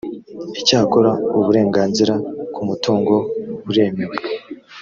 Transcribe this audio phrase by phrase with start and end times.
[0.59, 2.13] icyakora uburenganzira
[2.53, 3.15] ku mutungo
[3.65, 4.15] buremewe